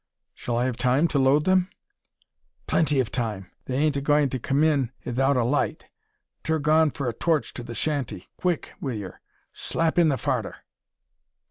[0.33, 1.69] "Shall I have time to load them?"
[2.65, 3.51] "Plenty o' time.
[3.65, 5.89] They ain't a gwine to come in 'ithout a light.
[6.43, 8.25] Thur gone for a torch to the shanty.
[8.35, 9.21] Quick wi' yur!
[9.53, 10.55] Slap in the fodder!"